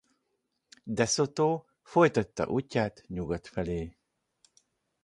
De 0.87 1.05
Soto 1.05 1.63
folytatta 1.81 2.47
útját 2.47 3.03
nyugat 3.07 3.47
felé. 3.47 3.97